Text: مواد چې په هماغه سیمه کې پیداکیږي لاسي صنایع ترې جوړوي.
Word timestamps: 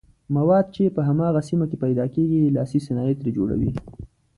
مواد 0.35 0.65
چې 0.75 0.93
په 0.95 1.01
هماغه 1.09 1.41
سیمه 1.49 1.65
کې 1.69 1.77
پیداکیږي 1.83 2.53
لاسي 2.55 2.79
صنایع 2.87 3.15
ترې 3.19 3.31
جوړوي. 3.37 3.71